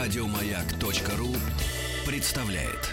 Радиомаяк.ру 0.00 1.36
представляет. 2.06 2.88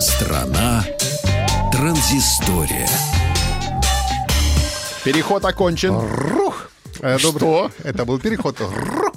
Страна 0.00 0.84
транзистория. 1.72 2.88
Переход 5.02 5.44
окончен. 5.46 5.94
Рух! 5.94 6.68
Э, 7.00 7.16
добрый- 7.18 7.38
Что? 7.38 7.70
Это 7.82 8.04
был 8.04 8.18
переход. 8.18 8.60
Рух! 8.60 9.12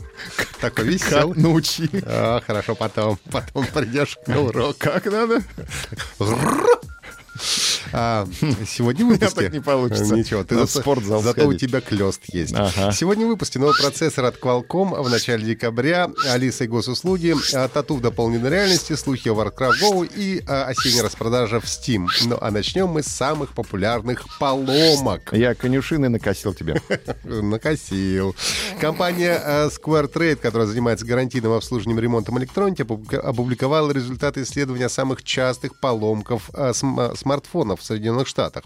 Такой 0.62 0.86
веселый. 0.86 1.34
Как 1.36 1.44
научи. 1.44 1.90
А, 2.06 2.42
хорошо, 2.46 2.74
потом, 2.76 3.20
потом 3.32 3.66
придешь 3.68 4.18
на 4.28 4.42
урок. 4.42 4.78
Как 4.78 5.06
надо? 5.06 5.44
А, 8.00 8.28
сегодня 8.68 9.06
в 9.06 9.08
выпуске... 9.10 9.42
так 9.42 9.54
не 9.54 9.60
получится. 9.60 10.16
Ничего, 10.16 10.44
ты 10.44 10.56
в 10.56 10.68
спортзал 10.70 11.24
зато 11.24 11.48
у 11.48 11.54
тебя 11.56 11.82
клёст 11.82 12.22
есть. 12.32 12.54
Сегодня 12.94 13.26
в 13.26 13.30
выпуске 13.30 13.58
новый 13.58 13.76
процессор 13.80 14.26
от 14.26 14.38
Qualcomm 14.40 15.02
в 15.02 15.10
начале 15.10 15.44
декабря, 15.44 16.08
Алиса 16.30 16.66
и 16.66 16.68
госуслуги, 16.68 17.34
а, 17.56 17.68
тату 17.68 17.96
в 17.96 18.02
дополненной 18.02 18.52
реальности, 18.52 18.94
слухи 18.94 19.30
о 19.30 19.34
Warcraft 19.34 19.82
Go 19.82 20.08
и 20.16 20.44
а, 20.48 20.66
осенняя 20.66 21.04
распродажа 21.04 21.60
в 21.60 21.64
Steam. 21.64 22.06
Ну, 22.26 22.38
а 22.40 22.52
начнем 22.52 22.88
мы 22.88 23.02
с 23.02 23.08
самых 23.08 23.54
популярных 23.54 24.26
поломок. 24.40 25.34
Я 25.34 25.56
конюшины 25.56 26.08
накосил 26.10 26.54
тебе. 26.54 26.80
Накосил. 27.24 28.36
Компания 28.80 29.42
э, 29.44 29.70
Square 29.70 30.12
Trade, 30.14 30.36
которая 30.36 30.68
занимается 30.68 31.06
гарантийным 31.06 31.54
обслуживанием 31.54 32.00
ремонтом 32.00 32.38
электроники, 32.38 32.84
опубли- 32.84 33.18
опубликовала 33.18 33.92
результаты 33.92 34.44
исследования 34.44 34.90
самых 34.90 35.24
частых 35.24 35.80
поломков 35.80 36.52
см- 36.74 37.16
смартфонов 37.18 37.82
Соединенных 37.88 38.28
Штатах. 38.28 38.64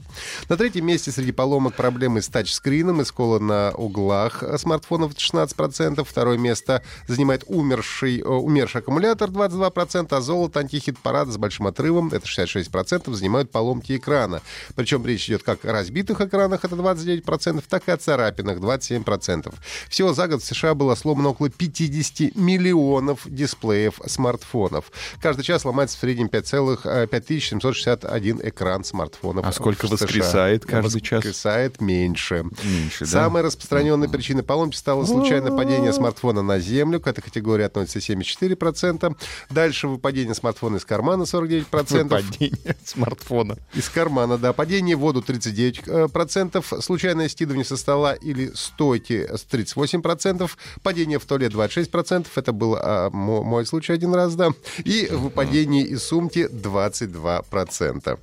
На 0.50 0.58
третьем 0.58 0.86
месте 0.86 1.11
среди 1.11 1.31
поломок 1.31 1.75
проблемы 1.75 2.22
с 2.22 2.27
тачскрином 2.27 3.02
и 3.02 3.05
скола 3.05 3.39
на 3.39 3.72
углах 3.72 4.44
э, 4.44 4.58
смартфонов 4.58 5.14
16%. 5.14 6.03
Второе 6.03 6.38
место 6.38 6.83
занимает 7.08 7.44
умерший, 7.47 8.19
э, 8.19 8.23
умерший 8.23 8.81
аккумулятор 8.81 9.30
22%, 9.30 10.08
а 10.11 10.22
золото 10.22 10.59
антихит-парад 10.59 11.30
с 11.30 11.38
большим 11.38 11.67
отрывом, 11.67 12.09
это 12.09 12.25
66%, 12.25 13.14
занимают 13.14 13.52
поломки 13.52 13.95
экрана. 13.95 14.42
Причем 14.75 15.05
речь 15.05 15.27
идет 15.30 15.44
как 15.44 15.64
о 15.66 15.72
разбитых 15.72 16.19
экранах, 16.22 16.66
это 16.66 16.75
29%, 16.75 17.64
так 17.69 17.88
и 17.88 17.92
о 17.92 17.97
царапинах, 17.97 18.58
27%. 18.58 19.53
Всего 19.89 20.14
за 20.14 20.27
год 20.27 20.42
в 20.42 20.45
США 20.45 20.73
было 20.73 20.95
сломано 20.95 21.30
около 21.30 21.49
50 21.49 22.36
миллионов 22.36 23.22
дисплеев 23.25 23.99
смартфонов. 24.05 24.92
Каждый 25.22 25.44
час 25.44 25.66
ломается 25.66 25.97
в 25.97 26.02
среднем 26.02 26.27
5,5 26.27 27.08
5761 27.08 28.42
экран 28.44 28.83
смартфонов. 29.02 29.46
А 29.46 29.52
сколько 29.52 29.86
в 29.88 29.90
США. 29.90 30.06
воскресает 30.06 30.66
каждый 30.66 31.02
час? 31.02 31.20
Воскресает 31.24 31.82
меньше. 31.82 32.46
Меньше, 32.64 33.06
да? 33.06 33.12
Самой 33.12 33.42
распространенной 33.42 34.10
причиной 34.10 34.44
поломки 34.44 34.76
стало 34.76 35.06
случайное 35.06 35.52
падение 35.52 35.94
смартфона 35.94 36.42
на 36.42 36.60
землю. 36.60 37.00
К 37.00 37.08
этой 37.08 37.22
категории 37.22 37.64
относится 37.64 38.00
74%. 38.14 39.16
Дальше 39.50 39.88
выпадение 39.88 40.36
смартфона 40.36 40.78
из 40.78 40.86
кармана 40.86 41.24
49%. 41.24 42.10
Падение 42.10 42.76
смартфона. 42.86 43.58
Из 43.74 43.90
кармана, 43.90 44.38
да. 44.38 44.54
Падение 44.54 44.96
в 44.96 45.00
воду 45.00 45.22
39%. 45.26 46.82
Случайное 46.82 47.30
скидывание 47.30 47.66
со 47.66 47.78
стола 47.78 48.14
или 48.14 48.52
стойки 48.54 49.28
с 49.34 49.46
38%. 49.52 50.50
Падение 50.84 51.20
в 51.20 51.26
туалет 51.26 51.54
26%. 51.54 52.28
Это 52.36 52.52
был 52.54 52.76
а, 52.80 53.10
мо- 53.10 53.44
мой 53.44 53.66
случай 53.66 53.94
один 53.94 54.14
раз, 54.14 54.36
да. 54.36 54.50
И 54.84 55.08
выпадение 55.12 55.84
из 55.86 56.04
сумки 56.04 56.48
22%. 56.52 58.18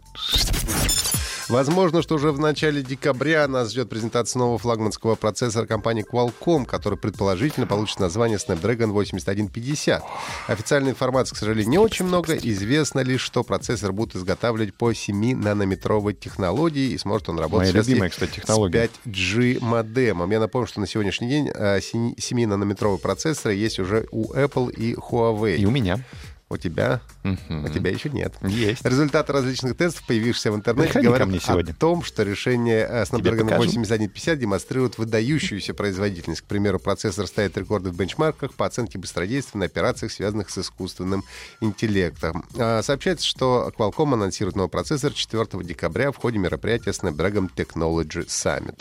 Возможно, 1.49 2.03
что 2.03 2.17
уже 2.17 2.31
в 2.31 2.39
начале 2.39 2.83
декабря 2.83 3.49
нас 3.49 3.71
ждет 3.71 3.89
презентация 3.89 4.39
нового 4.41 4.59
флагманского 4.59 5.15
процессора 5.15 5.67
компании 5.67 6.05
Qualcomm, 6.05 6.67
который 6.67 6.99
предположительно 6.99 7.67
получит 7.67 8.01
название 8.01 8.37
Snapdragon 8.37 8.89
8150. 8.93 10.05
Официальной 10.47 10.91
информации, 10.91 11.35
к 11.35 11.39
сожалению, 11.39 11.71
не 11.71 11.79
очень 11.79 12.05
много. 12.05 12.37
Известно 12.37 13.01
лишь, 13.01 13.23
что 13.23 13.45
процессор 13.45 13.93
будут 13.93 14.17
изготавливать 14.17 14.75
по 14.75 14.93
7-нанометровой 14.93 16.13
технологии, 16.13 16.91
и 16.91 16.99
сможет 16.99 17.31
он 17.31 17.39
работать 17.39 17.73
Моя 17.73 17.83
любимая, 17.83 18.11
кстати, 18.11 18.37
технология. 18.37 18.91
с 19.05 19.09
5G 19.09 19.65
модемом. 19.65 20.31
Я 20.31 20.41
напомню, 20.41 20.69
что 20.69 20.81
на 20.81 20.87
сегодняшний 20.87 21.29
день 21.29 21.49
э, 21.49 21.79
7-нанометровые 21.79 22.99
процессоры 22.99 23.55
есть 23.55 23.79
уже 23.79 24.07
у 24.11 24.35
Apple 24.35 24.71
и 24.71 24.95
Huawei. 24.95 25.57
И 25.57 25.65
у 25.65 25.71
меня. 25.71 26.05
У 26.51 26.57
тебя? 26.57 27.01
У 27.25 27.69
тебя 27.69 27.91
еще 27.91 28.09
нет. 28.09 28.35
Есть. 28.43 28.83
Результаты 28.85 29.33
различных 29.33 29.77
тестов, 29.77 30.07
появившихся 30.07 30.51
в 30.51 30.57
интернете, 30.57 30.89
Приходи 30.89 31.07
говорят 31.07 31.29
мне 31.29 31.41
сегодня. 31.41 31.73
о 31.73 31.75
том, 31.75 32.03
что 32.03 32.23
решение 32.23 32.87
э, 32.89 33.03
Snapdragon 33.03 33.45
покажу. 33.45 33.65
8150 33.65 34.39
демонстрирует 34.39 34.97
выдающуюся 34.97 35.75
производительность. 35.75 36.41
К 36.41 36.45
примеру, 36.45 36.79
процессор 36.79 37.27
ставит 37.27 37.57
рекорды 37.59 37.91
в 37.91 37.97
бенчмарках 37.97 38.55
по 38.55 38.65
оценке 38.65 38.99
быстродействия 38.99 39.59
на 39.59 39.67
операциях, 39.67 40.11
связанных 40.11 40.49
с 40.49 40.57
искусственным 40.59 41.23
интеллектом. 41.61 42.45
А, 42.59 42.83
Сообщается, 42.83 43.27
что 43.27 43.71
Qualcomm 43.77 44.15
анонсирует 44.15 44.57
новый 44.57 44.71
процессор 44.71 45.13
4 45.13 45.47
декабря 45.65 46.13
в 46.13 46.17
ходе 46.17 46.39
мероприятия 46.39 46.91
Snapdragon 46.91 47.51
Technology 47.55 48.27
Summit. 48.27 48.79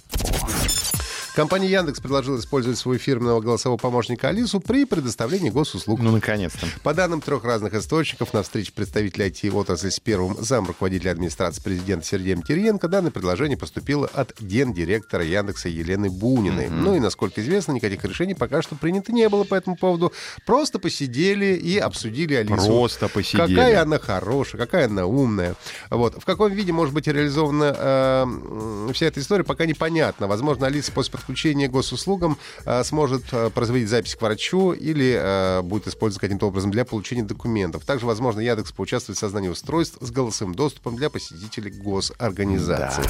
Компания 1.37 1.69
Яндекс 1.69 1.99
предложила 1.99 2.39
использовать 2.39 2.79
свой 2.79 2.97
фирменного 2.97 3.41
голосового 3.41 3.77
помощника 3.77 4.29
Алису 4.29 4.59
при 4.59 4.85
предоставлении 4.85 5.51
госуслуг. 5.51 5.99
Ну, 5.99 6.11
наконец-то. 6.11 6.65
По 6.81 6.95
данным 6.95 7.21
трех 7.21 7.43
разных 7.43 7.75
источников, 7.75 8.33
на 8.33 8.41
встрече 8.41 8.71
представителей 8.73 9.27
IT-отрасли 9.27 9.91
с 9.91 9.99
первым 9.99 10.35
зам 10.43 10.65
руководителя 10.65 11.11
администрации 11.11 11.61
президента 11.61 12.07
Сергеем 12.07 12.41
Кириенко 12.41 12.87
данное 12.87 13.11
предложение 13.11 13.55
поступило 13.55 14.07
от 14.07 14.33
гендиректора 14.41 15.23
Яндекса 15.23 15.69
Елены 15.69 16.09
Буниной. 16.09 16.69
Ну 16.69 16.95
и, 16.95 16.99
насколько 16.99 17.39
известно, 17.39 17.73
никаких 17.73 18.03
решений 18.03 18.33
пока 18.33 18.63
что 18.63 18.73
принято 18.73 19.11
не 19.11 19.29
было 19.29 19.43
по 19.43 19.53
этому 19.53 19.77
поводу. 19.77 20.11
Просто 20.47 20.79
посидели 20.79 21.53
и 21.53 21.77
обсудили 21.77 22.33
Алису. 22.33 22.55
Просто 22.55 23.09
посидели. 23.09 23.53
Какая 23.53 23.83
она 23.83 23.99
хорошая, 23.99 24.59
какая 24.59 24.87
она 24.87 25.05
умная. 25.05 25.53
Вот. 25.91 26.19
В 26.19 26.25
каком 26.25 26.51
виде 26.51 26.71
может 26.71 26.95
быть 26.95 27.05
реализована 27.05 27.75
э, 27.77 28.89
вся 28.91 29.05
эта 29.05 29.19
история, 29.19 29.43
пока 29.43 29.67
непонятно. 29.67 30.25
Возможно, 30.25 30.65
Алиса 30.65 30.91
после 30.91 31.26
подключения 31.27 31.67
к 31.67 31.71
госуслугам 31.71 32.37
э, 32.65 32.83
сможет 32.85 33.23
э, 33.33 33.49
производить 33.49 33.89
запись 33.89 34.15
к 34.15 34.21
врачу 34.21 34.71
или 34.71 35.17
э, 35.19 35.61
будет 35.61 35.87
использоваться 35.87 36.21
каким-то 36.21 36.47
образом 36.47 36.71
для 36.71 36.85
получения 36.85 37.23
документов. 37.23 37.83
Также, 37.83 38.05
возможно, 38.05 38.39
Яндекс 38.39 38.71
поучаствует 38.71 39.17
в 39.17 39.19
создании 39.19 39.49
устройств 39.49 39.97
с 39.99 40.09
голосовым 40.09 40.55
доступом 40.55 40.95
для 40.95 41.09
посетителей 41.09 41.71
госорганизаций. 41.71 43.03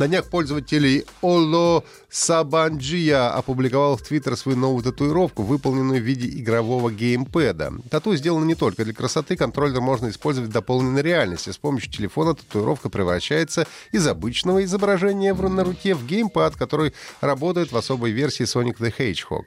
На 0.00 0.08
днях 0.08 0.30
пользователей 0.30 1.04
Оло 1.20 1.84
Сабанджия 2.08 3.28
опубликовал 3.34 3.98
в 3.98 4.02
Твиттер 4.02 4.34
свою 4.34 4.56
новую 4.56 4.82
татуировку, 4.82 5.42
выполненную 5.42 6.00
в 6.00 6.02
виде 6.04 6.26
игрового 6.40 6.90
геймпэда. 6.90 7.74
Тату 7.90 8.16
сделано 8.16 8.46
не 8.46 8.54
только 8.54 8.82
для 8.86 8.94
красоты, 8.94 9.36
контроллер 9.36 9.82
можно 9.82 10.08
использовать 10.08 10.48
в 10.48 10.52
дополненной 10.54 11.02
реальности. 11.02 11.50
С 11.50 11.58
помощью 11.58 11.92
телефона 11.92 12.34
татуировка 12.34 12.88
превращается 12.88 13.66
из 13.92 14.06
обычного 14.06 14.64
изображения 14.64 15.34
в- 15.34 15.46
на 15.50 15.64
руке 15.64 15.94
в 15.94 16.06
геймпад, 16.06 16.56
который 16.56 16.94
работает 17.20 17.70
в 17.70 17.76
особой 17.76 18.12
версии 18.12 18.46
Sonic 18.46 18.78
the 18.78 18.94
Hedgehog. 18.98 19.42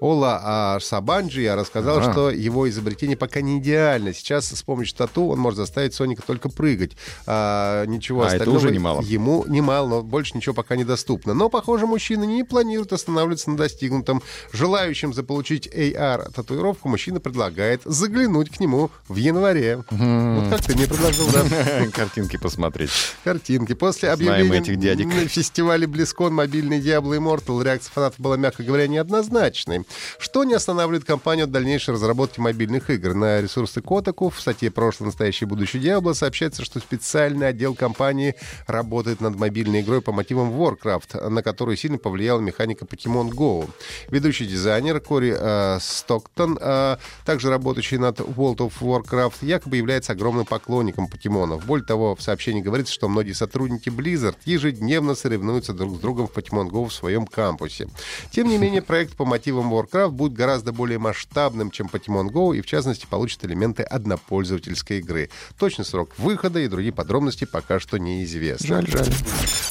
Ола 0.00 0.76
Сабанджия 0.82 1.56
рассказал, 1.56 2.00
Ага. 2.00 2.12
что 2.12 2.30
его 2.30 2.68
изобретение 2.68 3.16
пока 3.16 3.40
не 3.40 3.58
идеально. 3.58 4.12
Сейчас 4.12 4.48
с 4.50 4.62
помощью 4.62 4.98
тату 4.98 5.28
он 5.28 5.38
может 5.38 5.56
заставить 5.56 5.94
Соника 5.94 6.20
только 6.26 6.50
прыгать. 6.50 6.92
А, 7.26 7.86
ничего 7.86 8.24
А 8.24 8.26
это 8.26 8.34
остального 8.34 8.58
уже 8.58 8.70
немало. 8.70 9.00
ему 9.00 9.46
немало, 9.48 9.93
но 9.94 10.02
больше 10.02 10.36
ничего 10.36 10.54
пока 10.54 10.76
недоступно. 10.76 11.34
Но, 11.34 11.48
похоже, 11.48 11.86
мужчина 11.86 12.24
не 12.24 12.42
планирует 12.42 12.92
останавливаться 12.92 13.50
на 13.50 13.56
достигнутом. 13.56 14.22
Желающим 14.52 15.14
заполучить 15.14 15.68
AR-татуировку 15.68 16.88
мужчина 16.88 17.20
предлагает 17.20 17.82
заглянуть 17.84 18.50
к 18.50 18.58
нему 18.60 18.90
в 19.08 19.16
январе. 19.16 19.84
Вот 19.90 20.50
как 20.50 20.62
ты 20.64 20.74
мне 20.74 20.88
предложил, 20.88 21.28
да? 21.30 21.86
Картинки 21.92 22.36
посмотреть. 22.36 22.90
Картинки. 23.22 23.74
После 23.74 24.10
объявления 24.10 24.58
этих 24.58 24.78
дядек. 24.78 25.06
на 25.06 25.28
фестивале 25.28 25.86
BlizzCon 25.86 26.30
мобильный 26.30 26.80
Diablo 26.80 27.16
Immortal 27.16 27.62
реакция 27.62 27.92
фанатов 27.92 28.18
была, 28.18 28.36
мягко 28.36 28.62
говоря, 28.62 28.88
неоднозначной. 28.88 29.84
Что 30.18 30.44
не 30.44 30.54
останавливает 30.54 31.04
компанию 31.04 31.44
от 31.44 31.52
дальнейшей 31.52 31.94
разработки 31.94 32.40
мобильных 32.40 32.90
игр. 32.90 33.14
На 33.14 33.40
ресурсы 33.40 33.80
Kotaku 33.80 34.30
в 34.30 34.40
статье 34.40 34.70
«Прошлое, 34.70 35.06
настоящее, 35.06 35.46
будущее 35.46 35.82
Diablo» 35.82 36.14
сообщается, 36.14 36.64
что 36.64 36.80
специальный 36.80 37.48
отдел 37.48 37.74
компании 37.74 38.34
работает 38.66 39.20
над 39.20 39.36
мобильной 39.36 39.83
игрой 39.84 40.02
по 40.02 40.12
мотивам 40.12 40.50
Warcraft, 40.50 41.28
на 41.28 41.42
которую 41.42 41.76
сильно 41.76 41.98
повлияла 41.98 42.40
механика 42.40 42.84
Pokemon 42.84 43.30
Go. 43.30 43.70
Ведущий 44.08 44.46
дизайнер 44.46 45.00
Кори 45.00 45.34
э, 45.38 45.78
Стоктон, 45.80 46.58
э, 46.60 46.96
также 47.24 47.50
работающий 47.50 47.98
над 47.98 48.20
World 48.20 48.58
of 48.58 48.72
Warcraft, 48.80 49.36
якобы 49.42 49.76
является 49.76 50.12
огромным 50.12 50.46
поклонником 50.46 51.06
покемонов. 51.06 51.64
Более 51.66 51.86
того, 51.86 52.16
в 52.16 52.22
сообщении 52.22 52.60
говорится, 52.60 52.92
что 52.92 53.08
многие 53.08 53.32
сотрудники 53.32 53.88
Blizzard 53.88 54.36
ежедневно 54.44 55.14
соревнуются 55.14 55.72
друг 55.72 55.96
с 55.96 55.98
другом 56.00 56.26
в 56.26 56.32
Pokemon 56.32 56.70
Go 56.70 56.88
в 56.88 56.92
своем 56.92 57.26
кампусе. 57.26 57.88
Тем 58.30 58.48
не 58.48 58.58
менее, 58.58 58.82
проект 58.82 59.14
по 59.16 59.24
мотивам 59.24 59.72
Warcraft 59.72 60.10
будет 60.10 60.32
гораздо 60.32 60.72
более 60.72 60.98
масштабным, 60.98 61.70
чем 61.70 61.86
Pokemon 61.86 62.30
Go, 62.30 62.56
и 62.56 62.60
в 62.60 62.66
частности 62.66 63.06
получит 63.06 63.44
элементы 63.44 63.82
однопользовательской 63.82 64.98
игры. 64.98 65.30
Точный 65.58 65.84
срок 65.84 66.10
выхода 66.18 66.60
и 66.60 66.68
другие 66.68 66.92
подробности 66.92 67.44
пока 67.44 67.78
что 67.78 67.98
неизвестны. 67.98 68.66
Жаль, 68.66 68.88
жаль. 68.88 69.12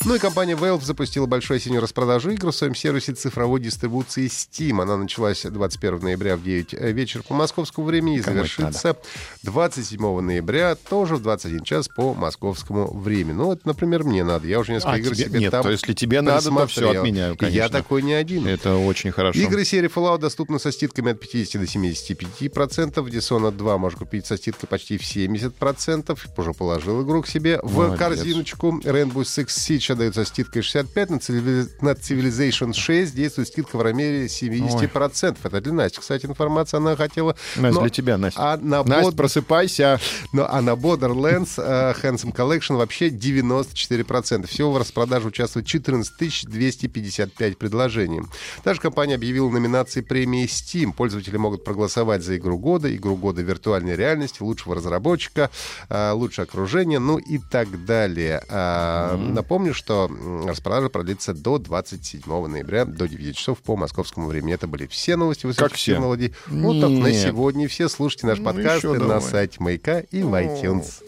Ну 0.06 0.16
и 0.16 0.20
компания 0.20 0.54
Valve 0.56 0.84
запустила 0.84 1.28
большую 1.28 1.58
осеннюю 1.58 1.82
распродажу 1.82 2.32
игр 2.32 2.52
в 2.52 2.56
своем 2.56 2.76
сервисе 2.76 3.14
цифровой 3.14 3.62
дистрибуции 3.62 4.26
Steam. 4.28 4.82
Она 4.82 4.98
началась 4.98 5.44
21 5.44 6.00
ноября 6.00 6.36
в 6.36 6.44
9 6.44 6.74
вечера 6.94 7.24
по 7.24 7.34
московскому 7.34 7.88
времени 7.88 8.18
и 8.18 8.22
Кому 8.22 8.36
завершится 8.36 8.98
27 9.44 10.20
ноября 10.20 10.76
тоже 10.76 11.16
в 11.16 11.22
21 11.22 11.64
час 11.64 11.88
по 11.88 12.14
московскому 12.14 12.92
времени. 12.94 13.32
Ну, 13.38 13.54
это, 13.54 13.62
например, 13.66 14.04
мне 14.04 14.26
надо. 14.26 14.46
Я 14.46 14.60
уже 14.60 14.74
несколько 14.74 14.92
А, 14.92 14.98
игр 14.98 15.16
тебе- 15.16 15.26
себе 15.26 15.40
нет, 15.40 15.52
там 15.52 15.64
то 15.64 15.72
если 15.72 15.94
тебе 15.94 16.20
надо, 16.22 16.50
то 16.50 16.66
присмотрел. 16.66 17.02
отменяю, 17.02 17.38
конечно. 17.38 17.56
Я 17.58 17.70
такой 17.70 18.02
не 18.02 18.14
один. 18.14 18.46
Это 18.46 18.76
очень 18.76 19.12
хорошо. 19.12 19.40
Игры 19.40 19.64
серии 19.64 19.90
Fallout 19.90 20.18
доступны 20.20 20.60
со 20.60 20.74
скидками 20.74 21.14
от 21.14 21.22
50 21.22 21.62
до 21.62 21.66
75%. 21.66 23.06
Dishonored 23.08 23.56
2 23.56 23.78
можно 23.78 24.00
купить 24.00 24.26
со 24.26 24.36
скидкой 24.36 24.68
почти 24.68 24.98
в 24.98 25.04
70%. 25.04 26.20
Уже 26.36 26.52
положил 26.52 27.02
игру 27.06 27.22
к 27.22 27.28
себе 27.28 27.62
в 27.64 27.78
Молодец. 27.78 28.00
корзиночку. 28.00 28.82
Rainbow 28.84 29.22
Six 29.24 29.46
Siege 29.48 29.93
отдают 29.94 30.16
со 30.16 30.26
скидкой 30.26 30.62
65%. 30.62 31.10
На, 31.10 31.16
Civili- 31.18 31.68
на 31.82 31.90
Civilization 31.92 32.74
6 32.74 33.16
действует 33.16 33.48
скидка 33.48 33.78
в 33.78 33.82
размере 33.82 34.26
70%. 34.28 35.38
Это 35.44 35.62
для 35.62 35.74
Насти, 35.74 36.00
кстати, 36.00 36.26
информация 36.26 36.78
она 36.80 36.96
хотела. 36.96 37.36
Настя, 37.56 37.76
Но- 37.76 37.82
для 37.82 37.90
тебя, 37.90 38.18
Настя. 38.18 38.40
А 38.54 38.58
на 38.58 38.84
Настя, 38.84 39.10
Bod- 39.12 39.16
просыпайся. 39.16 40.00
ну, 40.34 40.46
а 40.48 40.62
на 40.62 40.72
Borderlands 40.72 41.54
э, 41.58 41.94
Handsome 42.02 42.34
Collection 42.36 42.76
вообще 42.78 43.10
94%. 43.10 44.48
Всего 44.48 44.72
в 44.72 44.78
распродаже 44.78 45.28
участвует 45.28 45.66
14 45.66 46.46
255 46.48 47.58
предложений. 47.58 48.22
Также 48.64 48.82
компания 48.82 49.16
объявила 49.16 49.50
номинации 49.50 50.02
премии 50.02 50.46
Steam. 50.46 50.94
Пользователи 50.94 51.38
могут 51.38 51.64
проголосовать 51.64 52.24
за 52.24 52.38
игру 52.38 52.58
года, 52.58 52.94
игру 52.96 53.16
года 53.16 53.42
виртуальной 53.42 53.96
реальности, 53.96 54.42
лучшего 54.42 54.76
разработчика, 54.76 55.50
э, 55.90 56.12
лучшее 56.12 56.44
окружение, 56.44 57.00
ну 57.00 57.18
и 57.18 57.38
так 57.38 57.86
далее. 57.86 58.42
А, 58.50 59.18
Напомню, 59.18 59.74
что 59.84 60.10
распродажа 60.48 60.90
продлится 60.90 61.34
до 61.34 61.58
27 61.58 62.48
ноября, 62.48 62.86
до 62.86 63.08
9 63.08 63.36
часов 63.38 63.60
по 63.60 63.76
московскому 63.76 64.28
времени. 64.28 64.54
Это 64.54 64.68
были 64.68 64.88
все 64.88 65.16
новости 65.16 65.46
высоких 65.46 65.76
все? 65.76 65.94
технологий. 65.94 66.34
Вот 66.48 66.80
так 66.80 66.90
на 66.90 67.12
сегодня 67.14 67.68
все. 67.68 67.90
Слушайте 67.90 68.28
наш 68.28 68.40
Ну, 68.40 68.46
подкаст 68.46 68.84
на 68.84 68.98
давай. 68.98 69.22
сайте 69.22 69.58
Маяка 69.60 70.00
и 70.00 70.24
в 70.24 70.34
iTunes. 70.34 71.04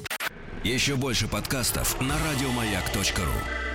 Еще 0.63 0.95
больше 0.95 1.27
подкастов 1.27 1.99
на 2.01 2.15
радиомаяк.ру. 2.17 3.74